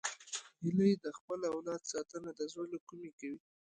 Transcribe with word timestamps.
هیلۍ 0.63 0.91
د 1.03 1.05
خپل 1.17 1.39
اولاد 1.53 1.81
ساتنه 1.91 2.29
د 2.37 2.41
زړه 2.51 2.65
له 2.73 2.79
کومي 2.87 3.11
کوي 3.19 3.39